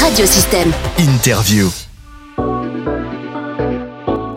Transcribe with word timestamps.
Radiosystème. 0.00 0.72
Interview. 0.98 1.68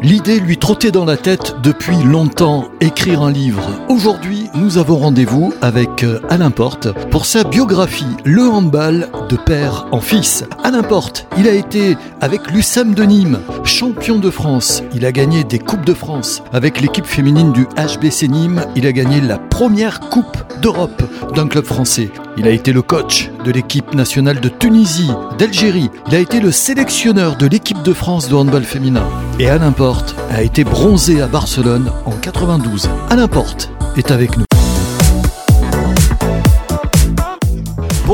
L'idée 0.01 0.39
lui 0.39 0.57
trottait 0.57 0.91
dans 0.91 1.05
la 1.05 1.17
tête 1.17 1.55
depuis 1.61 1.97
longtemps, 1.97 2.69
écrire 2.81 3.21
un 3.21 3.31
livre. 3.31 3.69
Aujourd'hui, 3.87 4.49
nous 4.55 4.77
avons 4.77 4.97
rendez-vous 4.97 5.53
avec 5.61 6.03
euh, 6.03 6.19
Alain 6.29 6.51
Porte 6.51 6.89
pour 7.09 7.25
sa 7.25 7.43
biographie 7.43 8.05
Le 8.25 8.43
handball 8.43 9.09
de 9.29 9.35
père 9.37 9.87
en 9.91 10.01
fils. 10.01 10.43
Alain 10.63 10.83
Porte, 10.83 11.27
il 11.37 11.47
a 11.47 11.53
été 11.53 11.95
avec 12.19 12.51
l'USAM 12.51 12.93
de 12.93 13.03
Nîmes, 13.03 13.39
champion 13.63 14.19
de 14.19 14.29
France. 14.29 14.83
Il 14.93 15.05
a 15.05 15.11
gagné 15.11 15.43
des 15.43 15.59
Coupes 15.59 15.85
de 15.85 15.93
France. 15.93 16.43
Avec 16.51 16.81
l'équipe 16.81 17.05
féminine 17.05 17.51
du 17.53 17.65
HBC 17.77 18.27
Nîmes, 18.27 18.65
il 18.75 18.85
a 18.87 18.91
gagné 18.91 19.21
la 19.21 19.37
première 19.37 19.99
Coupe 19.99 20.37
d'Europe 20.61 21.03
d'un 21.35 21.47
club 21.47 21.65
français. 21.65 22.09
Il 22.37 22.47
a 22.47 22.51
été 22.51 22.73
le 22.73 22.81
coach 22.81 23.31
de 23.45 23.51
l'équipe 23.51 23.93
nationale 23.93 24.39
de 24.39 24.49
Tunisie, 24.49 25.11
d'Algérie. 25.37 25.89
Il 26.07 26.15
a 26.15 26.19
été 26.19 26.39
le 26.39 26.51
sélectionneur 26.51 27.37
de 27.37 27.47
l'équipe 27.47 27.81
de 27.83 27.93
France 27.93 28.27
de 28.27 28.35
handball 28.35 28.63
féminin. 28.63 29.03
Et 29.39 29.49
Alain 29.49 29.71
Porte 29.71 30.15
a 30.29 30.41
été 30.41 30.63
bronzé 30.63 31.21
à 31.21 31.27
Barcelone 31.27 31.91
en 32.05 32.11
92. 32.11 32.89
Alain 33.09 33.27
Porte 33.27 33.71
est 33.97 34.11
avec 34.11 34.37
nous. 34.37 34.50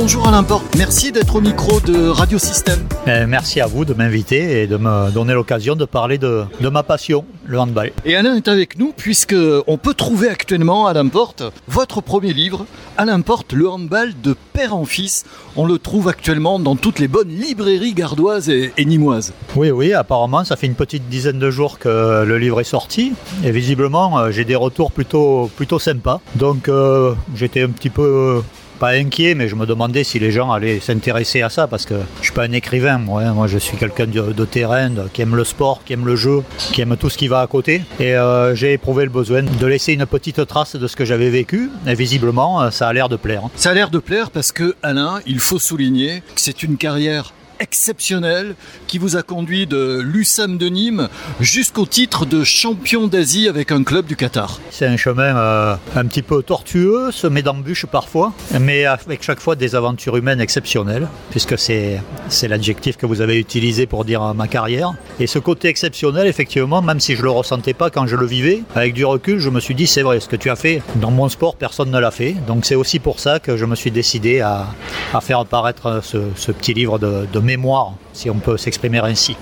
Bonjour 0.08 0.30
Alain 0.30 0.44
Porte, 0.44 0.74
merci 0.78 1.12
d'être 1.12 1.36
au 1.36 1.42
micro 1.42 1.82
de 1.82 2.08
Radio 2.08 2.38
Système. 2.40 2.80
Euh, 3.10 3.26
merci 3.28 3.60
à 3.60 3.68
vous 3.68 3.84
de 3.84 3.94
m'inviter 3.94 4.62
et 4.62 4.66
de 4.66 4.78
me 4.78 5.12
donner 5.12 5.34
l'occasion 5.34 5.76
de 5.76 5.84
parler 5.84 6.18
de, 6.18 6.46
de, 6.62 6.70
ma 6.70 6.82
passion, 6.82 7.26
le 7.46 7.60
handball. 7.60 7.92
Et 8.06 8.16
Alain 8.16 8.38
est 8.38 8.48
avec 8.48 8.80
nous 8.80 8.94
puisque 8.96 9.36
on 9.68 9.78
peut 9.78 9.94
trouver 9.94 10.30
actuellement 10.30 10.88
Alain 10.88 11.10
Porte 11.10 11.44
votre 11.68 12.00
premier 12.00 12.32
livre, 12.32 12.66
Alain 12.96 13.20
Porte, 13.20 13.52
le 13.52 13.68
handball 13.68 14.14
de 14.24 14.34
père 14.54 14.74
en 14.74 14.86
fils. 14.86 15.26
On 15.58 15.66
le 15.66 15.78
trouve 15.78 16.08
actuellement 16.08 16.58
dans 16.58 16.78
toutes 16.78 17.00
les 17.00 17.10
bonnes 17.10 17.28
librairies 17.28 17.94
gardoises 17.94 18.48
et, 18.48 18.72
et 18.78 18.86
nimoises. 18.86 19.34
Oui, 19.58 19.72
oui, 19.72 19.92
apparemment 19.92 20.46
ça 20.46 20.56
fait 20.56 20.68
une 20.68 20.76
petite 20.76 21.09
dizaine 21.09 21.38
de 21.38 21.52
jours 21.52 21.80
que 21.80 22.24
le 22.24 22.38
livre 22.38 22.62
est 22.62 22.64
sorti 22.64 23.12
et 23.44 23.52
visiblement 23.52 24.18
euh, 24.18 24.31
j'ai 24.31 24.46
des 24.46 24.56
retours 24.56 24.94
plutôt, 24.94 25.52
plutôt 25.58 25.80
sympas. 25.80 26.22
Donc 26.36 26.70
euh, 26.70 27.14
j'étais 27.36 27.64
un 27.64 27.72
petit 27.72 27.90
peu 27.90 28.42
pas 28.78 28.89
inquiet, 28.89 29.36
mais 29.36 29.47
je 29.47 29.56
me 29.56 29.66
demandais 29.66 30.03
si 30.03 30.20
les 30.20 30.31
gens 30.31 30.52
allaient 30.52 30.80
s'intéresser 30.80 31.42
à 31.42 31.50
ça 31.50 31.67
parce 31.67 31.86
que 31.86 31.95
je 32.20 32.25
suis 32.25 32.33
pas 32.33 32.44
un 32.44 32.52
écrivain, 32.52 32.97
moi, 32.97 33.22
hein. 33.22 33.34
moi 33.34 33.47
je 33.47 33.58
suis 33.58 33.78
quelqu'un 33.78 34.08
de, 34.08 34.45
terrain, 34.45 34.92
qui 35.14 35.22
aime 35.22 35.36
le 35.36 35.44
sport, 35.44 35.81
qui 35.84 35.94
aime 35.94 36.06
le 36.06 36.16
jeu, 36.16 36.44
qui 36.58 36.81
aime 36.81 36.95
tout 36.97 37.09
ce 37.09 37.17
qui 37.17 37.28
va 37.28 37.42
à 37.42 37.47
côté. 37.47 37.81
Et 38.00 38.16
euh, 38.16 38.56
j'ai 38.56 38.73
éprouvé 38.73 39.03
le 39.03 39.09
besoin 39.09 39.44
de 39.44 39.66
laisser 39.66 39.94
une 39.94 40.06
petite 40.06 40.45
trace 40.47 40.75
de 40.75 40.88
ce 40.88 40.95
que 40.95 41.06
j'avais 41.06 41.30
vécu. 41.30 41.69
Et 41.86 41.95
visiblement, 41.95 42.72
ça 42.72 42.88
a 42.88 42.94
l'air 42.94 43.09
de 43.09 43.16
plaire. 43.16 43.44
Ça 43.56 43.72
a 43.72 43.73
l'air 43.73 43.89
de 43.89 44.00
plaire 44.00 44.31
parce 44.31 44.52
que 44.52 44.75
Alain, 44.84 45.19
il 45.25 45.39
faut 45.39 45.59
souligner 45.59 46.22
que 46.36 46.41
c'est 46.41 46.64
une 46.64 46.78
carrière 46.78 47.34
exceptionnel 47.59 48.55
qui 48.88 48.97
vous 48.97 49.16
a 49.16 49.23
conduit 49.23 49.67
de 49.67 50.00
l'USAM 50.00 50.58
de 50.58 50.67
Nîmes 50.67 51.09
jusqu'au 51.39 51.86
titre 51.86 52.25
de 52.25 52.44
champion 52.44 53.08
d'Asie 53.08 53.47
avec 53.47 53.72
un 53.72 53.83
club 53.83 54.05
du 54.05 54.16
Qatar. 54.16 54.59
C'est 54.72 54.86
un 54.86 54.97
chemin 54.97 55.36
euh, 55.36 55.75
un 55.95 56.05
petit 56.05 56.22
peu 56.22 56.44
tortueux, 56.44 57.11
semé 57.11 57.41
d'embûches 57.41 57.85
parfois, 57.85 58.33
mais 58.59 58.85
avec 58.85 59.23
chaque 59.23 59.39
fois 59.39 59.55
des 59.55 59.75
aventures 59.75 60.17
humaines 60.17 60.41
exceptionnelles, 60.41 61.08
puisque 61.31 61.58
c'est, 61.58 62.02
l'adjectif 62.44 62.97
que 62.97 63.05
vous 63.05 63.22
avez 63.22 63.38
utilisé 63.38 63.85
pour 63.85 64.05
dire 64.05 64.33
ma 64.33 64.47
carrière. 64.47 64.94
Et 65.19 65.28
ce 65.28 65.39
côté 65.39 65.67
exceptionnel, 65.67 66.28
effectivement, 66.28 66.81
même 66.81 67.00
si 67.00 67.16
je 67.16 67.23
le 67.23 67.30
ressentais 67.30 67.73
pas 67.73 67.89
quand 67.89 68.08
je 68.08 68.16
le 68.16 68.25
vivais, 68.25 68.63
avec 68.75 68.94
du 68.94 69.05
recul, 69.05 69.39
je 69.39 69.50
me 69.50 69.59
suis 69.59 69.75
dit, 69.75 69.88
c'est 69.88 70.03
vrai, 70.03 70.19
ce 70.19 70.28
que 70.28 70.35
tu 70.35 70.50
as 70.50 70.55
fait 70.55 70.81
dans 70.95 71.11
mon 71.11 71.30
sport, 71.30 71.55
personne 71.55 71.91
ne 71.91 72.00
l'a 72.00 72.11
fait. 72.11 72.35
Donc 72.47 72.66
c'est 72.66 72.75
aussi 72.75 73.00
pour 73.00 73.19
ça 73.19 73.39
que 73.39 73.58
je 73.58 73.66
me 73.66 73.75
suis 73.75 73.91
décidé 73.91 74.41
à, 74.41 74.67
à 75.13 75.22
faire 75.22 75.39
apparaître 75.39 76.02
ce, 76.03 76.17
ce 76.35 76.52
petit 76.52 76.73
livre 76.73 77.00
de, 77.00 77.28
de 77.31 77.39
mémoire, 77.48 77.94
si 78.14 78.30
on 78.30 78.40
peut 78.40 78.58
s'exprimer 78.58 79.00
ainsi. 79.00 79.36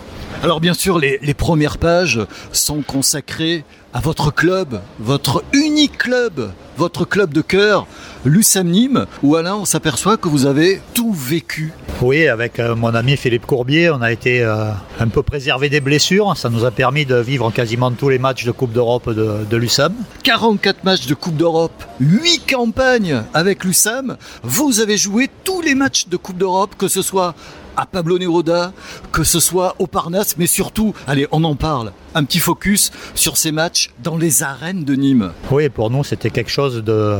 Alors 0.43 0.59
bien 0.59 0.73
sûr, 0.73 0.99
les, 0.99 1.17
les, 1.21 1.33
premières 1.33 1.77
pages 1.77 2.19
sont 2.51 2.81
consacrées 2.81 3.63
à 3.93 3.99
votre 3.99 4.29
club, 4.31 4.81
votre 4.99 5.43
unique 5.53 5.97
club, 5.97 6.51
votre 6.77 7.05
club 7.05 7.33
de 7.33 7.41
cœur, 7.41 7.87
l'USAM 8.25 8.67
Nîmes, 8.67 9.05
où 9.23 9.37
Alain, 9.37 9.55
on 9.55 9.65
s'aperçoit 9.65 10.17
que 10.17 10.27
vous 10.27 10.45
avez 10.45 10.81
tout 10.93 11.13
vécu. 11.13 11.71
Oui, 12.01 12.27
avec 12.27 12.59
euh, 12.59 12.75
mon 12.75 12.93
ami 12.93 13.15
Philippe 13.15 13.45
Courbier, 13.45 13.89
on 13.89 14.01
a 14.01 14.11
été 14.11 14.43
euh, 14.43 14.71
un 14.99 15.07
peu 15.07 15.23
préservé 15.23 15.69
des 15.69 15.79
blessures. 15.79 16.35
Ça 16.35 16.49
nous 16.49 16.65
a 16.65 16.71
permis 16.71 17.05
de 17.05 17.15
vivre 17.15 17.49
quasiment 17.51 17.89
tous 17.89 18.09
les 18.09 18.19
matchs 18.19 18.43
de 18.43 18.51
Coupe 18.51 18.73
d'Europe 18.73 19.09
de, 19.13 19.45
de 19.49 19.57
l'USAM. 19.57 19.93
44 20.23 20.83
matchs 20.83 21.07
de 21.07 21.13
Coupe 21.13 21.37
d'Europe, 21.37 21.83
8 22.01 22.43
campagnes 22.51 23.23
avec 23.33 23.63
l'USAM. 23.63 24.17
Vous 24.43 24.81
avez 24.81 24.97
joué 24.97 25.29
tous 25.45 25.61
les 25.61 25.73
matchs 25.73 26.07
de 26.09 26.17
Coupe 26.17 26.37
d'Europe, 26.37 26.75
que 26.77 26.89
ce 26.89 27.01
soit 27.01 27.33
à 27.77 27.85
Pablo 27.85 28.17
Neruda, 28.17 28.73
que 29.11 29.23
ce 29.23 29.39
soit 29.39 29.75
au 29.79 29.87
Parnasse, 29.87 30.37
mais 30.37 30.47
surtout, 30.47 30.93
allez, 31.07 31.27
on 31.31 31.43
en 31.43 31.55
parle, 31.55 31.91
un 32.13 32.23
petit 32.23 32.39
focus 32.39 32.91
sur 33.13 33.37
ces 33.37 33.51
matchs 33.51 33.91
dans 34.03 34.17
les 34.17 34.43
arènes 34.43 34.83
de 34.83 34.95
Nîmes. 34.95 35.31
Oui, 35.51 35.69
pour 35.69 35.89
nous, 35.89 36.03
c'était 36.03 36.29
quelque 36.29 36.51
chose 36.51 36.83
de... 36.83 37.19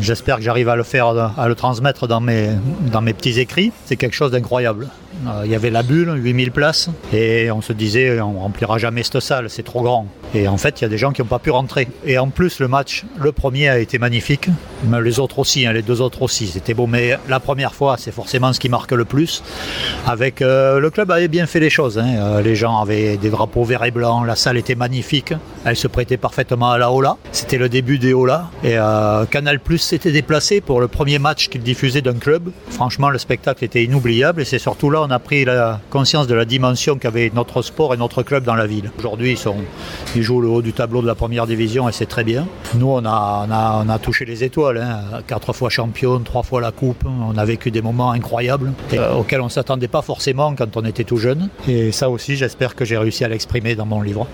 J'espère 0.00 0.38
que 0.38 0.42
j'arrive 0.42 0.68
à 0.68 0.74
le 0.74 0.82
faire, 0.82 1.06
à 1.06 1.48
le 1.48 1.54
transmettre 1.54 2.08
dans 2.08 2.20
mes, 2.20 2.48
petits 3.16 3.38
écrits. 3.38 3.70
C'est 3.86 3.94
quelque 3.94 4.16
chose 4.16 4.32
d'incroyable. 4.32 4.88
Il 5.44 5.50
y 5.50 5.54
avait 5.54 5.70
la 5.70 5.84
bulle, 5.84 6.12
8000 6.16 6.50
places, 6.50 6.90
et 7.12 7.50
on 7.52 7.62
se 7.62 7.72
disait 7.72 8.20
on 8.20 8.40
remplira 8.40 8.78
jamais 8.78 9.04
cette 9.04 9.20
salle, 9.20 9.48
c'est 9.48 9.62
trop 9.62 9.82
grand. 9.82 10.08
Et 10.34 10.48
en 10.48 10.56
fait, 10.56 10.80
il 10.80 10.84
y 10.84 10.86
a 10.86 10.88
des 10.88 10.98
gens 10.98 11.12
qui 11.12 11.22
n'ont 11.22 11.28
pas 11.28 11.38
pu 11.38 11.50
rentrer. 11.50 11.88
Et 12.04 12.18
en 12.18 12.28
plus, 12.28 12.58
le 12.58 12.68
match, 12.68 13.04
le 13.20 13.32
premier 13.32 13.68
a 13.68 13.78
été 13.78 13.98
magnifique, 13.98 14.48
les 15.02 15.18
autres 15.18 15.38
aussi, 15.38 15.66
hein, 15.66 15.72
les 15.72 15.82
deux 15.82 16.00
autres 16.00 16.22
aussi, 16.22 16.46
c'était 16.46 16.74
beau. 16.74 16.86
Mais 16.86 17.16
la 17.28 17.40
première 17.40 17.74
fois, 17.74 17.96
c'est 17.98 18.12
forcément 18.12 18.52
ce 18.52 18.60
qui 18.60 18.68
marque 18.68 18.92
le 18.92 19.04
plus. 19.04 19.42
Avec 20.06 20.42
euh, 20.42 20.80
le 20.80 20.90
club 20.90 21.10
avait 21.10 21.28
bien 21.28 21.46
fait 21.46 21.60
les 21.60 21.70
choses. 21.70 21.98
Hein. 21.98 22.16
Euh, 22.16 22.42
les 22.42 22.54
gens 22.54 22.80
avaient 22.80 23.16
des 23.16 23.30
drapeaux 23.30 23.64
verts 23.64 23.84
et 23.84 23.90
blancs, 23.90 24.26
la 24.26 24.36
salle 24.36 24.56
était 24.56 24.74
magnifique, 24.74 25.32
elle 25.64 25.76
se 25.76 25.88
prêtait 25.88 26.16
parfaitement 26.16 26.70
à 26.70 26.78
la 26.78 26.90
Ola. 26.90 27.16
C'était 27.32 27.58
le 27.58 27.68
début 27.68 27.98
des 27.98 28.12
Ola. 28.12 28.50
Et 28.62 28.76
euh, 28.76 29.24
Canal 29.26 29.60
Plus 29.60 29.78
s'était 29.78 30.12
déplacé 30.12 30.60
pour 30.60 30.80
le 30.80 30.88
premier 30.88 31.18
match 31.18 31.48
qu'il 31.48 31.62
diffusait 31.62 32.02
d'un 32.02 32.14
club. 32.14 32.50
Franchement, 32.70 33.10
le 33.10 33.18
spectacle 33.18 33.64
était 33.64 33.84
inoubliable, 33.84 34.42
et 34.42 34.44
c'est 34.44 34.58
surtout 34.58 34.90
là 34.90 35.02
on 35.02 35.10
a 35.10 35.18
pris 35.18 35.44
la 35.44 35.80
conscience 35.90 36.26
de 36.26 36.34
la 36.34 36.44
dimension 36.44 36.96
qu'avait 36.96 37.30
notre 37.34 37.62
sport 37.62 37.94
et 37.94 37.96
notre 37.96 38.22
club 38.22 38.44
dans 38.44 38.54
la 38.54 38.66
ville. 38.66 38.90
Aujourd'hui, 38.98 39.32
ils, 39.32 39.38
sont, 39.38 39.56
jouent 40.24 40.40
le 40.40 40.48
haut 40.48 40.62
du 40.62 40.72
tableau 40.72 41.02
de 41.02 41.06
la 41.06 41.14
première 41.14 41.46
division 41.46 41.88
et 41.88 41.92
c'est 41.92 42.06
très 42.06 42.24
bien. 42.24 42.46
Nous, 42.74 42.88
on 42.88 43.04
a, 43.04 43.98
touché 44.02 44.24
les 44.24 44.44
étoiles, 44.44 44.78
hein. 44.78 45.20
quatre 45.26 45.52
fois 45.52 45.70
champion, 45.70 46.18
trois 46.20 46.42
fois 46.42 46.60
la 46.60 46.72
coupe. 46.72 47.04
On 47.06 47.36
a 47.38 47.44
vécu 47.44 47.70
des 47.70 47.82
moments 47.82 48.10
incroyables 48.10 48.72
euh, 48.92 49.14
auxquels 49.14 49.40
on 49.40 49.44
ne 49.44 49.50
s'attendait 49.50 49.88
pas 49.88 50.02
forcément 50.02 50.54
quand 50.54 50.76
on 50.76 50.84
était 50.84 51.04
tout 51.04 51.16
jeune. 51.16 51.48
Et 51.68 51.92
ça 51.92 52.10
aussi, 52.10 52.36
j'espère 52.36 52.74
que 52.74 52.84
j'ai 52.84 52.98
réussi 52.98 53.24
à 53.24 53.28
l'exprimer 53.28 53.74
dans 53.76 53.86
mon 53.86 54.02
livre. 54.02 54.26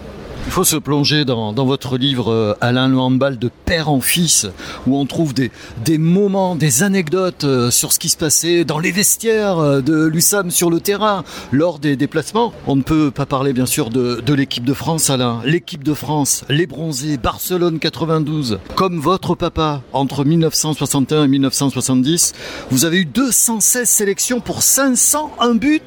Il 0.46 0.52
faut 0.52 0.64
se 0.64 0.76
plonger 0.76 1.24
dans, 1.24 1.52
votre 1.52 1.96
livre 1.96 2.32
euh, 2.32 2.54
Alain 2.60 2.88
Le 2.88 3.36
de 3.36 3.50
père 3.66 3.88
en 3.88 4.00
fils, 4.00 4.48
où 4.86 4.96
on 4.96 5.06
trouve 5.06 5.32
des, 5.32 5.50
des 5.84 5.98
moments, 5.98 6.56
des 6.56 6.82
anecdotes 6.82 7.44
euh, 7.44 7.70
sur 7.70 7.92
ce 7.92 7.98
qui 7.98 8.08
se 8.08 8.16
passait 8.16 8.64
dans 8.64 8.78
les 8.78 8.90
vestiaires 8.90 9.58
euh, 9.58 9.80
de 9.80 10.06
l'USAM 10.06 10.50
sur 10.50 10.70
le 10.70 10.80
terrain 10.80 11.24
lors 11.52 11.78
des 11.78 11.94
déplacements. 11.94 12.52
On 12.66 12.74
ne 12.74 12.82
peut 12.82 13.10
pas 13.10 13.26
parler 13.26 13.52
bien 13.52 13.66
sûr 13.66 13.90
de, 13.90 14.20
de 14.24 14.34
l'équipe 14.34 14.64
de 14.64 14.74
France, 14.74 15.10
Alain. 15.10 15.40
L'équipe 15.44 15.84
de 15.84 15.94
France, 15.94 16.44
les 16.48 16.66
bronzés, 16.66 17.16
Barcelone 17.16 17.78
92. 17.78 18.58
Comme 18.74 18.98
votre 18.98 19.34
papa, 19.34 19.82
entre 19.92 20.24
1961 20.24 21.24
et 21.24 21.28
1970, 21.28 22.32
vous 22.70 22.84
avez 22.84 22.98
eu 22.98 23.04
216 23.04 23.88
sélections 23.88 24.40
pour 24.40 24.62
501 24.62 25.54
buts 25.54 25.80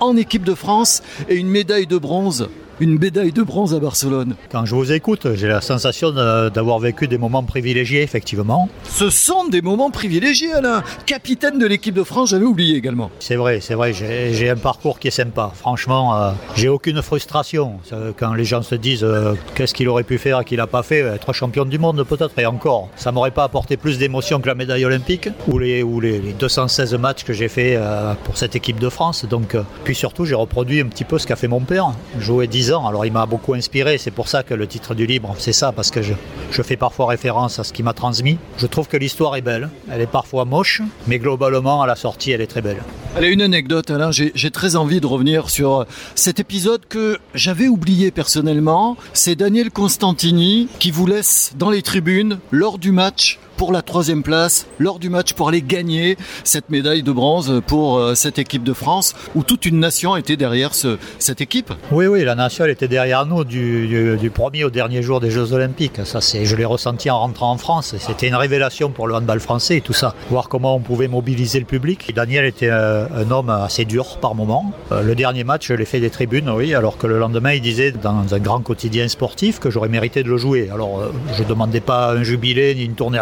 en 0.00 0.16
équipe 0.16 0.44
de 0.44 0.54
France 0.54 1.02
et 1.28 1.36
une 1.36 1.48
médaille 1.48 1.86
de 1.86 1.96
bronze 1.98 2.48
une 2.80 2.98
médaille 2.98 3.32
de 3.32 3.42
bronze 3.42 3.74
à 3.74 3.78
Barcelone. 3.78 4.34
Quand 4.50 4.64
je 4.64 4.74
vous 4.74 4.92
écoute, 4.92 5.26
j'ai 5.34 5.48
la 5.48 5.60
sensation 5.60 6.10
d'avoir 6.10 6.78
vécu 6.78 7.08
des 7.08 7.18
moments 7.18 7.42
privilégiés, 7.42 8.02
effectivement. 8.02 8.68
Ce 8.84 9.10
sont 9.10 9.48
des 9.48 9.62
moments 9.62 9.90
privilégiés, 9.90 10.52
Alain. 10.52 10.82
Capitaine 11.06 11.58
de 11.58 11.66
l'équipe 11.66 11.94
de 11.94 12.02
France, 12.02 12.30
j'avais 12.30 12.44
oublié 12.44 12.76
également. 12.76 13.10
C'est 13.20 13.36
vrai, 13.36 13.60
c'est 13.60 13.74
vrai, 13.74 13.92
j'ai 13.92 14.50
un 14.50 14.56
parcours 14.56 14.98
qui 14.98 15.08
est 15.08 15.12
sympa. 15.12 15.52
Franchement, 15.54 16.16
euh, 16.16 16.30
j'ai 16.56 16.68
aucune 16.68 17.02
frustration. 17.02 17.74
Quand 18.18 18.34
les 18.34 18.44
gens 18.44 18.62
se 18.62 18.74
disent 18.74 19.04
euh, 19.04 19.34
qu'est-ce 19.54 19.74
qu'il 19.74 19.88
aurait 19.88 20.04
pu 20.04 20.18
faire 20.18 20.40
et 20.40 20.44
qu'il 20.44 20.58
n'a 20.58 20.66
pas 20.66 20.82
fait, 20.82 21.00
être 21.00 21.32
champion 21.32 21.64
du 21.64 21.78
monde 21.78 22.02
peut-être, 22.04 22.38
et 22.38 22.46
encore. 22.46 22.88
Ça 22.96 23.12
m'aurait 23.12 23.30
pas 23.30 23.44
apporté 23.44 23.76
plus 23.76 23.98
d'émotion 23.98 24.40
que 24.40 24.46
la 24.46 24.54
médaille 24.54 24.84
olympique 24.84 25.28
ou 25.48 25.58
les, 25.58 25.82
ou 25.82 26.00
les, 26.00 26.18
les 26.18 26.32
216 26.32 26.94
matchs 26.94 27.24
que 27.24 27.32
j'ai 27.32 27.48
fait 27.48 27.74
euh, 27.76 28.14
pour 28.24 28.36
cette 28.36 28.56
équipe 28.56 28.78
de 28.78 28.88
France. 28.88 29.24
Donc, 29.24 29.54
euh, 29.54 29.62
puis 29.84 29.94
surtout, 29.94 30.24
j'ai 30.24 30.34
reproduit 30.34 30.80
un 30.80 30.86
petit 30.86 31.04
peu 31.04 31.18
ce 31.18 31.26
qu'a 31.26 31.36
fait 31.36 31.48
mon 31.48 31.60
père. 31.60 31.92
Jouer 32.18 32.46
10 32.46 32.69
alors 32.78 33.04
il 33.04 33.12
m'a 33.12 33.26
beaucoup 33.26 33.54
inspiré, 33.54 33.98
c'est 33.98 34.10
pour 34.10 34.28
ça 34.28 34.42
que 34.42 34.54
le 34.54 34.66
titre 34.66 34.94
du 34.94 35.06
livre, 35.06 35.34
c'est 35.38 35.52
ça, 35.52 35.72
parce 35.72 35.90
que 35.90 36.02
je, 36.02 36.14
je, 36.52 36.62
fais 36.62 36.76
parfois 36.76 37.06
référence 37.06 37.58
à 37.58 37.64
ce 37.64 37.72
qu'il 37.72 37.84
m'a 37.84 37.92
transmis. 37.92 38.38
Je 38.58 38.66
trouve 38.66 38.86
que 38.86 38.96
l'histoire 38.96 39.34
est 39.36 39.42
belle, 39.42 39.68
elle 39.90 40.00
est 40.00 40.06
parfois 40.06 40.44
moche, 40.44 40.82
mais 41.06 41.18
globalement, 41.18 41.82
à 41.82 41.86
la 41.86 41.96
sortie, 41.96 42.30
elle 42.30 42.40
est 42.40 42.46
très 42.46 42.62
belle. 42.62 42.82
Allez, 43.16 43.28
une 43.28 43.42
anecdote, 43.42 43.90
Alain, 43.90 44.10
j'ai 44.12 44.50
très 44.50 44.76
envie 44.76 45.00
de 45.00 45.06
revenir 45.06 45.50
sur 45.50 45.84
cet 46.14 46.38
épisode 46.38 46.82
que 46.88 47.18
j'avais 47.34 47.66
oublié 47.66 48.12
personnellement. 48.12 48.96
C'est 49.12 49.34
Daniel 49.34 49.70
Constantini 49.70 50.68
qui 50.78 50.92
vous 50.92 51.06
laisse 51.06 51.52
dans 51.56 51.70
les 51.70 51.82
tribunes 51.82 52.38
lors 52.52 52.78
du 52.78 52.92
match 52.92 53.40
pour 53.60 53.72
la 53.72 53.82
troisième 53.82 54.22
place 54.22 54.66
lors 54.78 54.98
du 54.98 55.10
match 55.10 55.34
pour 55.34 55.50
aller 55.50 55.60
gagner 55.60 56.16
cette 56.44 56.70
médaille 56.70 57.02
de 57.02 57.12
bronze 57.12 57.60
pour 57.66 57.98
euh, 57.98 58.14
cette 58.14 58.38
équipe 58.38 58.64
de 58.64 58.72
France 58.72 59.14
où 59.34 59.42
toute 59.42 59.66
une 59.66 59.78
nation 59.78 60.16
était 60.16 60.38
derrière 60.38 60.72
ce, 60.74 60.96
cette 61.18 61.42
équipe. 61.42 61.70
Oui, 61.92 62.06
oui, 62.06 62.24
la 62.24 62.34
nation 62.34 62.64
était 62.64 62.88
derrière 62.88 63.26
nous 63.26 63.44
du, 63.44 64.32
premier 64.32 64.64
au 64.64 64.70
dernier 64.70 65.02
jour 65.02 65.20
des 65.20 65.30
Jeux 65.30 65.52
Olympiques. 65.52 66.00
Ça, 66.04 66.22
c'est, 66.22 66.46
je 66.46 66.56
l'ai 66.56 66.64
ressenti 66.64 67.10
en 67.10 67.18
rentrant 67.18 67.50
en 67.50 67.58
France. 67.58 67.94
C'était 67.98 68.28
une 68.28 68.34
révélation 68.34 68.88
pour 68.88 69.06
le 69.06 69.14
handball 69.14 69.40
français 69.40 69.76
et 69.76 69.80
tout 69.82 69.92
ça. 69.92 70.14
Voir 70.30 70.48
comment 70.48 70.74
on 70.74 70.80
pouvait 70.80 71.08
mobiliser 71.08 71.58
le 71.58 71.66
public. 71.66 72.14
Daniel 72.14 72.46
était 72.46 72.70
un, 72.70 73.08
un 73.14 73.30
homme 73.30 73.50
assez 73.50 73.84
dur 73.84 74.16
par 74.22 74.34
moment. 74.34 74.72
Euh, 74.90 75.02
le 75.02 75.14
dernier 75.14 75.44
match, 75.44 75.68
je 75.68 75.74
l'ai 75.74 75.84
fait 75.84 76.00
des 76.00 76.08
tribunes, 76.08 76.48
oui, 76.48 76.74
alors 76.74 76.96
que 76.96 77.06
le 77.06 77.18
lendemain, 77.18 77.52
il 77.52 77.60
disait 77.60 77.92
dans 77.92 78.34
un 78.34 78.38
grand 78.38 78.60
quotidien 78.60 79.06
sportif 79.08 79.58
que 79.58 79.68
j'aurais 79.68 79.90
mérité 79.90 80.22
de 80.22 80.30
le 80.30 80.38
jouer. 80.38 80.70
Alors, 80.72 81.00
euh, 81.00 81.12
je 81.36 81.42
ne 81.42 81.48
demandais 81.48 81.80
pas 81.80 82.12
un 82.12 82.22
jubilé 82.22 82.74
ni 82.74 82.84
une 82.84 82.94
tournée 82.94 83.18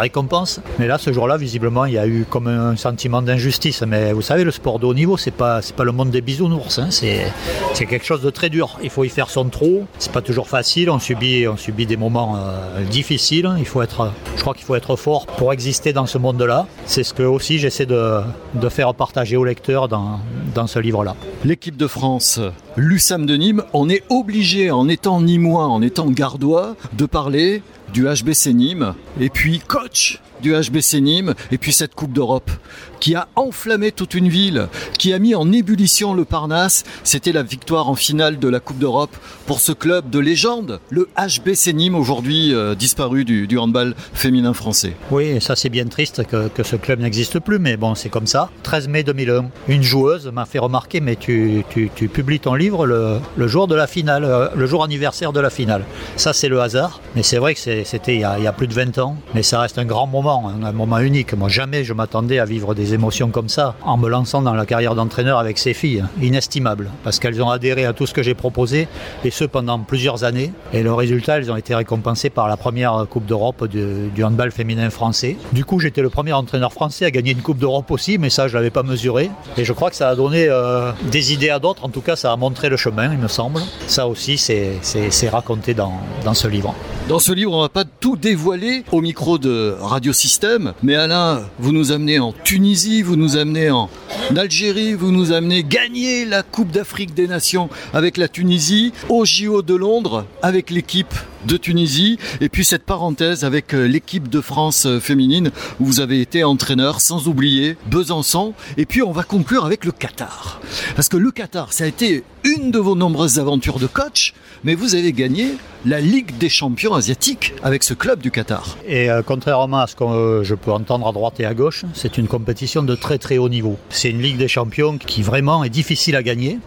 Mais 0.77 0.87
là, 0.87 0.97
ce 0.97 1.11
jour-là, 1.11 1.37
visiblement, 1.37 1.85
il 1.85 1.93
y 1.93 1.97
a 1.97 2.07
eu 2.07 2.25
comme 2.29 2.47
un 2.47 2.75
sentiment 2.75 3.21
d'injustice. 3.21 3.81
Mais 3.81 4.13
vous 4.13 4.21
savez, 4.21 4.43
le 4.43 4.51
sport 4.51 4.79
de 4.79 4.85
haut 4.85 4.93
niveau, 4.93 5.17
c'est 5.17 5.31
pas, 5.31 5.61
c'est 5.61 5.75
pas 5.75 5.83
le 5.83 5.91
monde 5.91 6.11
des 6.11 6.21
bisounours. 6.21 6.79
Hein. 6.79 6.87
C'est, 6.89 7.31
c'est 7.73 7.85
quelque 7.85 8.05
chose 8.05 8.21
de 8.21 8.29
très 8.29 8.49
dur. 8.49 8.77
Il 8.83 8.89
faut 8.89 9.03
y 9.03 9.09
faire 9.09 9.29
son 9.29 9.45
trou. 9.45 9.85
C'est 9.97 10.11
pas 10.11 10.21
toujours 10.21 10.47
facile. 10.47 10.89
On 10.89 10.99
subit, 10.99 11.47
on 11.47 11.57
subit 11.57 11.85
des 11.85 11.97
moments 11.97 12.37
euh, 12.37 12.83
difficiles. 12.85 13.49
Il 13.57 13.65
faut 13.65 13.81
être, 13.81 14.11
je 14.35 14.41
crois 14.41 14.53
qu'il 14.53 14.65
faut 14.65 14.75
être 14.75 14.95
fort 14.95 15.25
pour 15.25 15.51
exister 15.53 15.93
dans 15.93 16.05
ce 16.05 16.17
monde-là. 16.17 16.67
C'est 16.85 17.03
ce 17.03 17.13
que 17.13 17.23
aussi 17.23 17.59
j'essaie 17.59 17.85
de, 17.85 18.21
de 18.53 18.69
faire 18.69 18.93
partager 18.93 19.35
aux 19.35 19.45
lecteurs 19.45 19.87
dans, 19.87 20.19
dans 20.53 20.67
ce 20.67 20.79
livre-là. 20.79 21.15
L'équipe 21.43 21.77
de 21.77 21.87
France, 21.87 22.39
l'USAM 22.77 23.25
de 23.25 23.35
Nîmes, 23.35 23.63
on 23.73 23.89
est 23.89 24.03
obligé, 24.09 24.71
en 24.71 24.87
étant 24.87 25.21
nîmois, 25.21 25.67
en 25.67 25.81
étant 25.81 26.09
gardois, 26.09 26.75
de 26.93 27.05
parler 27.05 27.61
du 27.93 28.05
HBC 28.05 28.53
Nîmes 28.53 28.93
et 29.19 29.29
puis 29.29 29.59
coach 29.59 30.19
du 30.41 30.53
HBC 30.53 31.01
Nîmes 31.01 31.33
et 31.51 31.57
puis 31.57 31.73
cette 31.73 31.95
Coupe 31.95 32.13
d'Europe 32.13 32.51
qui 32.99 33.15
a 33.15 33.27
enflammé 33.35 33.91
toute 33.91 34.13
une 34.13 34.29
ville, 34.29 34.67
qui 34.97 35.13
a 35.13 35.19
mis 35.19 35.35
en 35.35 35.51
ébullition 35.51 36.13
le 36.13 36.25
Parnasse. 36.25 36.83
C'était 37.03 37.31
la 37.31 37.43
victoire 37.43 37.89
en 37.89 37.95
finale 37.95 38.39
de 38.39 38.47
la 38.47 38.59
Coupe 38.59 38.77
d'Europe 38.77 39.15
pour 39.45 39.59
ce 39.59 39.71
club 39.71 40.09
de 40.09 40.19
légende, 40.19 40.79
le 40.89 41.07
HBC 41.17 41.73
Nîmes, 41.73 41.95
aujourd'hui 41.95 42.53
euh, 42.53 42.75
disparu 42.75 43.25
du, 43.25 43.57
handball 43.57 43.95
féminin 44.13 44.53
français. 44.53 44.93
Oui, 45.11 45.41
ça 45.41 45.55
c'est 45.55 45.69
bien 45.69 45.85
triste 45.85 46.25
que, 46.25 46.47
que 46.47 46.63
ce 46.63 46.75
club 46.75 46.99
n'existe 46.99 47.39
plus, 47.39 47.59
mais 47.59 47.77
bon, 47.77 47.95
c'est 47.95 48.09
comme 48.09 48.27
ça. 48.27 48.49
13 48.63 48.87
mai 48.87 49.03
2001, 49.03 49.49
une 49.67 49.83
joueuse 49.83 50.27
m'a 50.31 50.45
fait 50.45 50.59
remarquer, 50.59 51.01
mais 51.01 51.15
tu, 51.15 51.63
tu, 51.69 51.89
publies 52.07 52.39
ton 52.39 52.53
livre 52.53 52.85
le, 52.85 53.19
le, 53.37 53.47
jour 53.47 53.67
de 53.67 53.75
la 53.75 53.87
finale, 53.87 54.23
euh, 54.23 54.49
le 54.55 54.65
jour 54.65 54.83
anniversaire 54.83 55.33
de 55.33 55.39
la 55.39 55.49
finale. 55.49 55.83
Ça 56.15 56.33
c'est 56.33 56.47
le 56.47 56.61
hasard, 56.61 57.01
mais 57.15 57.23
c'est 57.23 57.37
vrai 57.37 57.55
que 57.55 57.59
c'était 57.59 58.15
il, 58.15 58.21
y 58.21 58.23
a 58.23 58.53
plus 58.53 58.67
de 58.67 58.73
20 58.73 58.97
ans, 58.99 59.15
mais 59.33 59.43
ça 59.43 59.59
reste 59.61 59.77
un 59.77 59.85
grand 59.85 60.07
moment, 60.07 60.28
un 60.29 60.71
moment 60.71 60.99
unique. 60.99 61.33
Moi, 61.33 61.49
jamais 61.49 61.83
je 61.83 61.93
m'attendais 61.93 62.39
à 62.39 62.45
vivre 62.45 62.75
des 62.75 62.93
émotions 62.93 63.29
comme 63.29 63.49
ça 63.49 63.75
en 63.83 63.97
me 63.97 64.09
lançant 64.09 64.41
dans 64.41 64.53
la 64.53 64.65
carrière 64.65 64.95
d'entraîneur 64.95 65.39
avec 65.39 65.57
ces 65.57 65.73
filles. 65.73 66.03
Inestimables, 66.21 66.89
parce 67.03 67.19
qu'elles 67.19 67.41
ont 67.41 67.49
adhéré 67.49 67.85
à 67.85 67.93
tout 67.93 68.05
ce 68.05 68.13
que 68.13 68.23
j'ai 68.23 68.33
proposé, 68.33 68.87
et 69.23 69.31
ce 69.31 69.45
pendant 69.45 69.79
plusieurs 69.79 70.23
années. 70.23 70.51
Et 70.73 70.83
le 70.83 70.93
résultat, 70.93 71.37
elles 71.37 71.51
ont 71.51 71.55
été 71.55 71.75
récompensées 71.75 72.29
par 72.29 72.47
la 72.47 72.57
première 72.57 73.05
Coupe 73.09 73.25
d'Europe 73.25 73.67
du, 73.67 74.23
handball 74.23 74.51
féminin 74.51 74.89
français. 74.89 75.37
Du 75.53 75.65
coup, 75.65 75.79
j'étais 75.79 76.01
le 76.01 76.09
premier 76.09 76.33
entraîneur 76.33 76.73
français 76.73 77.05
à 77.05 77.11
gagner 77.11 77.31
une 77.31 77.41
Coupe 77.41 77.57
d'Europe 77.57 77.89
aussi, 77.91 78.17
mais 78.17 78.29
ça, 78.29 78.47
je 78.47 78.53
l'avais 78.53 78.69
pas 78.69 78.83
mesuré. 78.83 79.31
Et 79.57 79.65
je 79.65 79.73
crois 79.73 79.89
que 79.89 79.95
ça 79.95 80.09
a 80.09 80.15
donné 80.15 80.47
euh, 80.47 80.91
des 81.11 81.33
idées 81.33 81.49
à 81.49 81.59
d'autres. 81.59 81.85
En 81.85 81.89
tout 81.89 82.01
cas, 82.01 82.15
ça 82.15 82.31
a 82.31 82.35
montré 82.35 82.69
le 82.69 82.77
chemin, 82.77 83.11
il 83.11 83.17
me 83.17 83.27
semble. 83.27 83.61
Ça 83.87 84.07
aussi, 84.07 84.37
c'est 84.37 85.29
raconté 85.29 85.73
dans, 85.73 85.93
dans 86.23 86.33
ce 86.33 86.47
livre. 86.47 86.75
Dans 87.07 87.19
ce 87.19 87.31
livre, 87.31 87.53
on 87.53 87.61
va 87.61 87.69
pas 87.69 87.85
tout 87.85 88.15
dévoiler 88.15 88.83
au 88.91 89.01
micro 89.01 89.39
de 89.39 89.75
Radio 89.81 90.13
Système, 90.19 90.73
mais 90.83 90.95
Alain, 90.95 91.45
vous 91.59 91.71
nous 91.71 91.93
amenez 91.93 92.19
en 92.19 92.33
Tunisie, 92.33 93.03
vous 93.03 93.15
nous 93.15 93.37
amenez 93.37 93.71
en 93.71 93.89
Algérie, 94.35 94.93
vous 94.93 95.13
nous 95.13 95.31
amenez 95.31 95.63
gagner 95.63 96.25
la 96.25 96.43
Coupe 96.43 96.71
d'Afrique 96.71 97.13
des 97.13 97.25
Nations 97.25 97.69
avec 97.93 98.17
la 98.17 98.27
Tunisie, 98.27 98.91
au 99.07 99.23
JO 99.23 99.61
de 99.61 99.75
Londres 99.75 100.25
avec 100.41 100.71
l'équipe 100.71 101.13
de 101.45 101.57
Tunisie 101.57 102.17
et 102.41 102.49
puis 102.49 102.65
cette 102.65 102.83
parenthèse 102.83 103.43
avec 103.43 103.73
l'équipe 103.73 104.29
de 104.29 104.41
France 104.41 104.87
féminine 104.99 105.51
où 105.79 105.85
vous 105.85 105.99
avez 105.99 106.21
été 106.21 106.43
entraîneur 106.43 107.01
sans 107.01 107.27
oublier 107.27 107.77
Besançon 107.87 108.53
et 108.77 108.85
puis 108.85 109.01
on 109.01 109.11
va 109.11 109.23
conclure 109.23 109.65
avec 109.65 109.85
le 109.85 109.91
Qatar 109.91 110.61
parce 110.95 111.09
que 111.09 111.17
le 111.17 111.31
Qatar 111.31 111.73
ça 111.73 111.85
a 111.85 111.87
été 111.87 112.23
une 112.43 112.71
de 112.71 112.79
vos 112.79 112.95
nombreuses 112.95 113.39
aventures 113.39 113.79
de 113.79 113.87
coach 113.87 114.33
mais 114.63 114.75
vous 114.75 114.95
avez 114.95 115.13
gagné 115.13 115.55
la 115.85 116.01
Ligue 116.01 116.37
des 116.37 116.49
champions 116.49 116.93
asiatiques 116.93 117.53
avec 117.63 117.83
ce 117.83 117.93
club 117.93 118.19
du 118.19 118.31
Qatar. 118.31 118.77
Et 118.87 119.09
euh, 119.09 119.21
contrairement 119.25 119.79
à 119.79 119.87
ce 119.87 119.95
que 119.95 120.03
euh, 120.03 120.43
je 120.43 120.55
peux 120.55 120.71
entendre 120.71 121.07
à 121.07 121.11
droite 121.11 121.39
et 121.39 121.45
à 121.45 121.53
gauche, 121.53 121.85
c'est 121.93 122.17
une 122.17 122.27
compétition 122.27 122.83
de 122.83 122.95
très 122.95 123.17
très 123.17 123.37
haut 123.37 123.49
niveau. 123.49 123.77
C'est 123.89 124.09
une 124.09 124.21
Ligue 124.21 124.37
des 124.37 124.47
champions 124.47 124.97
qui 124.97 125.21
vraiment 125.21 125.63
est 125.63 125.69
difficile 125.69 126.15
à 126.15 126.23
gagner 126.23 126.59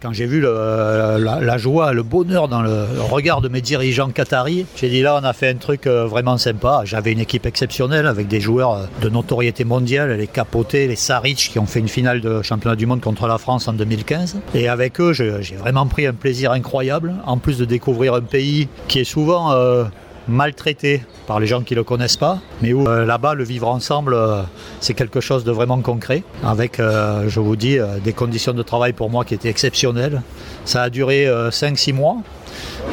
quand 0.00 0.12
j'ai 0.12 0.26
vu 0.26 0.40
la, 0.40 1.58
joie, 1.58 1.92
le 1.92 2.02
bonheur 2.02 2.48
dans 2.48 2.62
le 2.62 2.86
regard 3.10 3.40
de 3.40 3.48
mes 3.48 3.60
dirigeants 3.60 4.10
qataris, 4.10 4.66
j'ai 4.76 4.88
dit 4.88 5.02
là 5.02 5.18
on 5.20 5.24
a 5.24 5.32
fait 5.32 5.48
un 5.48 5.56
truc 5.56 5.86
euh, 5.86 6.06
vraiment 6.06 6.38
sympa. 6.38 6.82
J'avais 6.84 7.12
une 7.12 7.20
équipe 7.20 7.46
exceptionnelle 7.46 8.06
avec 8.06 8.28
des 8.28 8.40
joueurs 8.40 8.72
euh, 8.72 8.86
de 9.02 9.08
notoriété 9.08 9.64
mondiale, 9.64 10.12
les 10.12 10.26
Capoté, 10.26 10.86
les 10.86 10.96
Saric 10.96 11.50
qui 11.50 11.58
ont 11.58 11.66
fait 11.66 11.80
une 11.80 11.88
finale 11.88 12.20
de 12.20 12.42
championnat 12.42 12.76
du 12.76 12.86
monde 12.86 13.00
contre 13.00 13.26
la 13.26 13.38
France 13.38 13.68
en 13.68 13.72
2015. 13.72 14.36
Et 14.54 14.68
avec 14.68 15.00
eux, 15.00 15.12
j'ai 15.12 15.56
vraiment 15.56 15.86
pris 15.86 16.06
un 16.06 16.12
plaisir 16.12 16.52
incroyable, 16.52 17.14
en 17.24 17.38
plus 17.38 17.58
de 17.58 17.64
découvrir 17.64 18.14
un 18.14 18.20
pays 18.20 18.68
qui 18.88 19.00
est 19.00 19.04
souvent 19.04 19.52
euh, 19.52 19.84
maltraité 20.28 21.02
par 21.26 21.40
les 21.40 21.46
gens 21.46 21.62
qui 21.62 21.74
ne 21.74 21.80
le 21.80 21.84
connaissent 21.84 22.16
pas, 22.16 22.38
mais 22.62 22.72
où 22.72 22.86
euh, 22.86 23.04
là-bas, 23.04 23.34
le 23.34 23.44
vivre 23.44 23.68
ensemble, 23.68 24.14
euh, 24.14 24.42
c'est 24.80 24.94
quelque 24.94 25.20
chose 25.20 25.44
de 25.44 25.52
vraiment 25.52 25.80
concret, 25.80 26.22
avec, 26.44 26.80
euh, 26.80 27.28
je 27.28 27.40
vous 27.40 27.56
dis, 27.56 27.78
des 28.04 28.12
conditions 28.12 28.52
de 28.52 28.62
travail 28.62 28.92
pour 28.92 29.10
moi 29.10 29.24
qui 29.24 29.34
étaient 29.34 29.48
exceptionnelles. 29.48 30.22
Ça 30.64 30.82
a 30.82 30.90
duré 30.90 31.26
5-6 31.50 31.92
mois. 31.92 32.18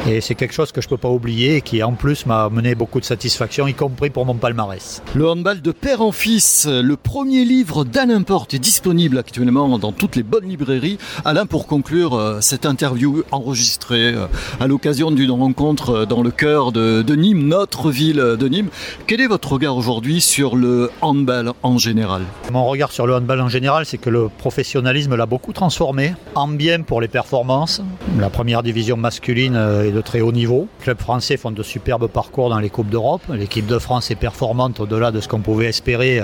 Et 0.08 0.20
c'est 0.20 0.34
quelque 0.34 0.54
chose 0.54 0.72
que 0.72 0.80
je 0.80 0.86
ne 0.86 0.90
peux 0.90 0.96
pas 0.96 1.08
oublier 1.08 1.56
et 1.56 1.60
qui 1.60 1.82
en 1.82 1.92
plus 1.92 2.26
m'a 2.26 2.48
mené 2.50 2.74
beaucoup 2.74 3.00
de 3.00 3.04
satisfaction, 3.04 3.66
y 3.66 3.74
compris 3.74 4.10
pour 4.10 4.26
mon 4.26 4.34
palmarès. 4.34 5.02
Le 5.14 5.28
handball 5.28 5.60
de 5.60 5.72
père 5.72 6.02
en 6.02 6.12
fils, 6.12 6.66
le 6.66 6.96
premier 6.96 7.44
livre 7.44 7.84
d'Alain 7.84 8.22
Porte 8.22 8.54
est 8.54 8.58
disponible 8.58 9.18
actuellement 9.18 9.78
dans 9.78 9.92
toutes 9.92 10.16
les 10.16 10.22
bonnes 10.22 10.48
librairies. 10.48 10.98
Alain, 11.24 11.46
pour 11.46 11.66
conclure 11.66 12.14
euh, 12.14 12.40
cette 12.40 12.66
interview 12.66 13.22
enregistrée 13.30 14.14
euh, 14.14 14.26
à 14.60 14.66
l'occasion 14.66 15.10
d'une 15.10 15.30
rencontre 15.30 15.90
euh, 15.90 16.06
dans 16.06 16.22
le 16.22 16.30
cœur 16.30 16.72
de, 16.72 17.02
de, 17.02 17.14
Nîmes, 17.14 17.46
notre 17.46 17.90
ville 17.90 18.36
de 18.38 18.48
Nîmes, 18.48 18.68
quel 19.06 19.20
est 19.20 19.26
votre 19.26 19.52
regard 19.52 19.76
aujourd'hui 19.76 20.20
sur 20.20 20.56
le 20.56 20.90
handball 21.00 21.52
en 21.62 21.78
général? 21.78 22.22
Mon 22.52 22.66
regard 22.66 22.92
sur 22.92 23.06
le 23.06 23.14
handball 23.14 23.40
en 23.40 23.48
général, 23.48 23.86
c'est 23.86 23.98
que 23.98 24.10
le 24.10 24.28
professionnalisme 24.28 25.14
l'a 25.14 25.26
beaucoup 25.26 25.52
transformé, 25.52 26.14
en 26.34 26.48
bien 26.48 26.82
pour 26.82 27.00
les 27.00 27.08
performances. 27.08 27.82
La 28.18 28.30
première 28.30 28.62
division 28.62 28.96
masculine 28.96 29.56
est 29.84 29.90
de 29.92 30.00
très 30.00 30.20
haut 30.20 30.32
niveau. 30.32 30.68
Les 30.80 30.84
clubs 30.84 31.00
français 31.00 31.36
font 31.36 31.50
de 31.50 31.62
superbes 31.62 32.06
parcours 32.06 32.50
dans 32.50 32.58
les 32.58 32.70
Coupes 32.70 32.90
d'Europe. 32.90 33.22
L'équipe 33.32 33.66
de 33.66 33.78
France 33.78 34.10
est 34.10 34.16
performante 34.16 34.80
au-delà 34.80 35.10
de 35.10 35.20
ce 35.20 35.28
qu'on 35.28 35.40
pouvait 35.40 35.66
espérer 35.66 36.22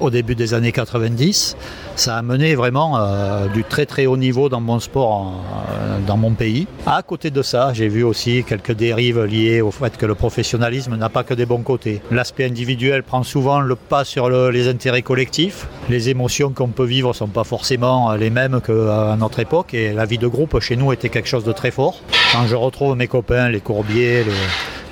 au 0.00 0.10
début 0.10 0.34
des 0.34 0.54
années 0.54 0.72
90. 0.72 1.56
Ça 1.96 2.16
a 2.16 2.22
mené 2.22 2.54
vraiment 2.54 2.98
euh, 2.98 3.48
du 3.48 3.64
très 3.64 3.86
très 3.86 4.06
haut 4.06 4.16
niveau 4.16 4.48
dans 4.48 4.60
mon 4.60 4.80
sport 4.80 5.32
euh, 5.32 5.98
dans 6.06 6.16
mon 6.16 6.32
pays. 6.32 6.66
À 6.86 7.02
côté 7.02 7.30
de 7.30 7.42
ça, 7.42 7.72
j'ai 7.74 7.88
vu 7.88 8.02
aussi 8.02 8.44
quelques 8.44 8.72
dérives 8.72 9.22
liées 9.24 9.60
au 9.60 9.70
fait 9.70 9.96
que 9.96 10.06
le 10.06 10.14
professionnalisme 10.14 10.96
n'a 10.96 11.08
pas 11.08 11.24
que 11.24 11.34
des 11.34 11.46
bons 11.46 11.62
côtés. 11.62 12.00
L'aspect 12.10 12.44
individuel 12.44 13.02
prend 13.02 13.22
souvent 13.22 13.60
le 13.60 13.76
pas 13.76 14.04
sur 14.04 14.28
le, 14.28 14.50
les 14.50 14.68
intérêts 14.68 15.02
collectifs. 15.02 15.66
Les 15.88 16.08
émotions 16.08 16.50
qu'on 16.50 16.68
peut 16.68 16.84
vivre 16.84 17.08
ne 17.08 17.14
sont 17.14 17.28
pas 17.28 17.44
forcément 17.44 18.12
les 18.14 18.30
mêmes 18.30 18.60
qu'à 18.60 19.16
notre 19.18 19.40
époque 19.40 19.74
et 19.74 19.92
la 19.92 20.04
vie 20.04 20.18
de 20.18 20.26
groupe 20.26 20.58
chez 20.60 20.76
nous 20.76 20.92
était 20.92 21.08
quelque 21.08 21.28
chose 21.28 21.44
de 21.44 21.52
très 21.52 21.70
fort. 21.70 22.00
Quand 22.32 22.46
je 22.46 22.56
retrouve 22.56 22.96
mes 22.96 23.08
copains, 23.08 23.50
les 23.50 23.60
Courbiers, 23.60 24.24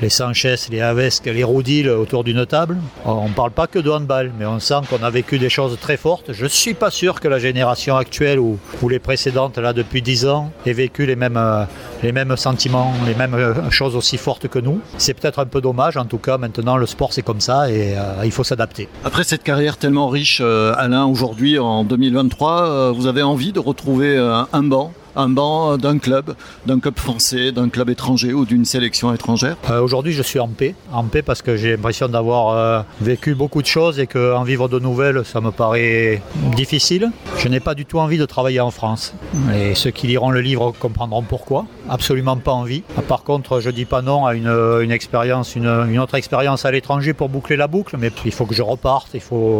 les, 0.02 0.10
Sanchez, 0.10 0.56
les 0.70 0.82
Havesque, 0.82 1.24
les 1.24 1.42
Roudil 1.42 1.88
autour 1.88 2.22
d'une 2.22 2.44
table. 2.44 2.76
On 3.06 3.30
ne 3.30 3.32
parle 3.32 3.50
pas 3.50 3.66
que 3.66 3.78
de 3.78 3.88
handball, 3.88 4.30
mais 4.38 4.44
on 4.44 4.60
sent 4.60 4.82
qu'on 4.90 5.02
a 5.02 5.08
vécu 5.08 5.38
des 5.38 5.48
choses 5.48 5.78
très 5.80 5.96
fortes. 5.96 6.34
Je 6.34 6.44
ne 6.44 6.48
suis 6.48 6.74
pas 6.74 6.90
sûr 6.90 7.18
que 7.18 7.28
la 7.28 7.38
génération 7.38 7.96
actuelle 7.96 8.38
ou, 8.38 8.58
les 8.90 8.98
précédentes, 8.98 9.56
là, 9.56 9.72
depuis 9.72 10.02
10 10.02 10.26
ans, 10.26 10.52
ait 10.66 10.74
vécu 10.74 11.06
les 11.06 11.16
mêmes, 11.16 11.38
euh, 11.38 12.36
sentiments, 12.36 12.92
les 13.06 13.14
mêmes 13.14 13.32
euh, 13.32 13.70
choses 13.70 13.96
aussi 13.96 14.18
fortes 14.18 14.46
que 14.48 14.58
nous. 14.58 14.82
C'est 14.98 15.14
peut-être 15.14 15.38
un 15.38 15.46
peu 15.46 15.62
dommage, 15.62 15.96
en 15.96 16.04
tout 16.04 16.18
cas, 16.18 16.36
maintenant, 16.36 16.76
le 16.76 16.84
sport, 16.84 17.14
c'est 17.14 17.22
comme 17.22 17.40
ça 17.40 17.70
et 17.70 17.96
euh, 17.96 18.22
il 18.22 18.32
faut 18.32 18.44
s'adapter. 18.44 18.86
Après 19.02 19.24
cette 19.24 19.44
carrière 19.44 19.78
tellement 19.78 20.08
riche, 20.08 20.42
Alain, 20.42 21.06
aujourd'hui, 21.06 21.58
en 21.58 21.84
2023, 21.84 22.62
euh, 22.62 22.92
vous 22.94 23.06
avez 23.06 23.22
envie 23.22 23.52
de 23.52 23.60
retrouver 23.60 24.18
un 24.18 24.62
banc? 24.62 24.92
Un 25.16 25.28
banc 25.28 25.76
d'un 25.76 25.98
club, 25.98 26.34
d'un 26.66 26.80
club 26.80 26.98
français, 26.98 27.52
d'un 27.52 27.68
club 27.68 27.90
étranger 27.90 28.32
ou 28.32 28.44
d'une 28.44 28.64
sélection 28.64 29.12
étrangère? 29.12 29.56
Euh, 29.70 29.80
Aujourd'hui, 29.80 30.12
je 30.12 30.22
suis 30.22 30.38
en 30.38 30.48
paix. 30.48 30.74
En 30.92 31.04
paix 31.04 31.22
parce 31.22 31.42
que 31.42 31.56
j'ai 31.56 31.72
l'impression 31.72 32.08
d'avoir 32.08 32.56
euh, 32.56 32.82
vécu 33.00 33.34
beaucoup 33.34 33.62
de 33.62 33.66
choses 33.66 33.98
et 33.98 34.06
qu'en 34.06 34.42
vivre 34.42 34.68
de 34.68 34.78
nouvelles, 34.78 35.24
ça 35.24 35.40
me 35.40 35.50
paraît 35.50 36.22
difficile. 36.54 37.10
Je 37.38 37.48
n'ai 37.48 37.60
pas 37.60 37.74
du 37.74 37.86
tout 37.86 37.98
envie 37.98 38.18
de 38.18 38.26
travailler 38.26 38.60
en 38.60 38.70
France. 38.70 39.14
Et 39.54 39.74
ceux 39.74 39.90
qui 39.90 40.06
liront 40.06 40.30
le 40.30 40.40
livre 40.40 40.72
comprendront 40.78 41.22
pourquoi. 41.22 41.66
Absolument 41.88 42.36
pas 42.36 42.52
envie. 42.52 42.82
Par 43.08 43.24
contre, 43.24 43.60
je 43.60 43.70
dis 43.70 43.84
pas 43.84 44.02
non 44.02 44.26
à 44.26 44.34
une, 44.34 44.92
expérience, 44.92 45.56
une, 45.56 45.98
autre 45.98 46.14
expérience 46.14 46.64
à 46.64 46.70
l'étranger 46.70 47.14
pour 47.14 47.28
boucler 47.28 47.56
la 47.56 47.66
boucle, 47.66 47.96
mais 47.98 48.10
il 48.24 48.32
faut 48.32 48.46
que 48.46 48.54
je 48.54 48.62
reparte. 48.62 49.16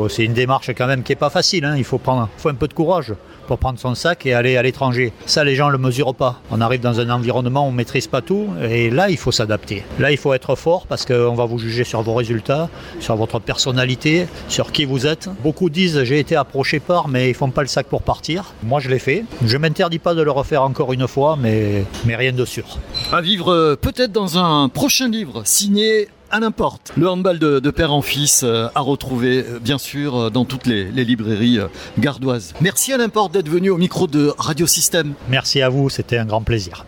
C'est 0.08 0.24
une 0.24 0.32
démarche 0.32 0.70
quand 0.76 0.86
même 0.86 1.02
qui 1.02 1.12
est 1.12 1.16
pas 1.16 1.30
facile. 1.30 1.64
Hein. 1.64 1.74
Il 1.76 1.84
faut 1.84 1.98
prendre, 1.98 2.28
un 2.44 2.54
peu 2.54 2.68
de 2.68 2.74
courage 2.74 3.14
pour 3.46 3.58
prendre 3.58 3.78
son 3.78 3.94
sac 3.94 4.26
et 4.26 4.34
aller 4.34 4.56
à 4.56 4.62
l'étranger. 4.62 5.12
Les 5.44 5.54
gens 5.54 5.68
ne 5.68 5.72
le 5.72 5.78
mesurent 5.78 6.14
pas. 6.14 6.40
On 6.50 6.60
arrive 6.60 6.80
dans 6.80 7.00
un 7.00 7.10
environnement 7.10 7.64
où 7.64 7.68
on 7.68 7.72
ne 7.72 7.76
maîtrise 7.76 8.06
pas 8.06 8.22
tout 8.22 8.48
et 8.62 8.90
là, 8.90 9.10
il 9.10 9.16
faut 9.16 9.32
s'adapter. 9.32 9.84
Là, 9.98 10.10
il 10.10 10.16
faut 10.16 10.32
être 10.34 10.54
fort 10.54 10.86
parce 10.86 11.04
qu'on 11.04 11.34
va 11.34 11.44
vous 11.44 11.58
juger 11.58 11.84
sur 11.84 12.02
vos 12.02 12.14
résultats, 12.14 12.68
sur 13.00 13.16
votre 13.16 13.38
personnalité, 13.38 14.26
sur 14.48 14.72
qui 14.72 14.84
vous 14.84 15.06
êtes. 15.06 15.28
Beaucoup 15.42 15.70
disent 15.70 16.04
j'ai 16.04 16.18
été 16.18 16.36
approché 16.36 16.80
par, 16.80 17.08
mais 17.08 17.30
ils 17.30 17.34
font 17.34 17.50
pas 17.50 17.62
le 17.62 17.68
sac 17.68 17.86
pour 17.86 18.02
partir. 18.02 18.54
Moi, 18.62 18.80
je 18.80 18.88
l'ai 18.88 18.98
fait. 18.98 19.24
Je 19.44 19.56
m'interdis 19.56 19.98
pas 19.98 20.14
de 20.14 20.22
le 20.22 20.30
refaire 20.30 20.62
encore 20.62 20.92
une 20.92 21.06
fois, 21.08 21.36
mais, 21.40 21.84
mais 22.04 22.16
rien 22.16 22.32
de 22.32 22.44
sûr. 22.44 22.78
À 23.12 23.20
vivre 23.20 23.52
euh, 23.52 23.76
peut-être 23.76 24.12
dans 24.12 24.38
un 24.38 24.68
prochain 24.68 25.08
livre 25.08 25.42
signé 25.44 26.08
à 26.30 26.40
n'importe. 26.40 26.92
Le 26.96 27.08
handball 27.08 27.38
de, 27.38 27.70
père 27.70 27.92
en 27.92 28.02
fils 28.02 28.42
euh, 28.42 28.68
à 28.74 28.80
retrouver 28.80 29.44
euh, 29.48 29.58
bien 29.58 29.78
sûr 29.78 30.16
euh, 30.16 30.30
dans 30.30 30.44
toutes 30.44 30.66
les, 30.66 30.84
librairies 30.90 31.58
gardoises. 31.98 32.54
Merci 32.60 32.92
à 32.92 32.98
n'importe 32.98 33.32
d'être 33.32 33.48
venu 33.48 33.70
au 33.70 33.76
micro 33.76 34.06
de 34.06 34.32
Radio 34.38 34.66
Système. 34.66 35.14
Merci 35.28 35.62
à 35.62 35.68
vous, 35.68 35.88
c'était 35.88 36.18
un 36.18 36.26
grand 36.26 36.42
plaisir. 36.42 36.84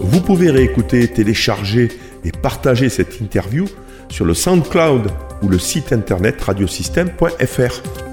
Vous 0.00 0.20
pouvez 0.20 0.50
réécouter, 0.50 1.08
télécharger 1.08 1.90
et 2.24 2.30
partager 2.30 2.88
cette 2.88 3.20
interview 3.20 3.66
sur 4.08 4.24
le 4.24 4.34
SoundCloud 4.34 5.10
ou 5.42 5.48
le 5.48 5.58
site 5.58 5.92
internet 5.92 6.40
radiosystème.fr. 6.40 8.03